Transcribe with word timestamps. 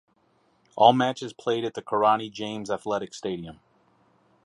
All 0.75 0.93
matches 0.93 1.31
played 1.31 1.63
at 1.63 1.75
the 1.75 1.83
Kirani 1.83 2.31
James 2.31 2.71
Athletic 2.71 3.13
Stadium. 3.13 3.59